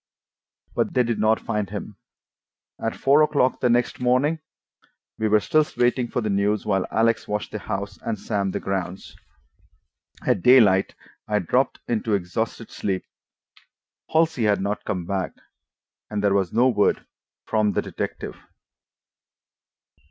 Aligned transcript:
But 0.73 0.95
they 0.95 1.03
did 1.03 1.19
not 1.19 1.39
find 1.39 1.69
him. 1.69 1.95
At 2.83 2.95
four 2.95 3.21
o'clock 3.21 3.59
the 3.59 3.69
next 3.69 3.99
morning 3.99 4.39
we 5.19 5.27
were 5.27 5.39
still 5.39 5.63
waiting 5.77 6.07
for 6.07 6.23
news, 6.23 6.65
while 6.65 6.87
Alex 6.89 7.27
watched 7.27 7.51
the 7.51 7.59
house 7.59 7.99
and 8.01 8.17
Sam 8.17 8.49
the 8.49 8.59
grounds. 8.59 9.15
At 10.25 10.41
daylight 10.41 10.95
I 11.27 11.37
dropped 11.37 11.81
into 11.87 12.15
exhausted 12.15 12.71
sleep. 12.71 13.05
Halsey 14.11 14.45
had 14.45 14.59
not 14.59 14.85
come 14.85 15.05
back, 15.05 15.33
and 16.09 16.23
there 16.23 16.33
was 16.33 16.51
no 16.51 16.67
word 16.67 17.05
from 17.45 17.73
the 17.73 17.83
detective. 17.83 18.35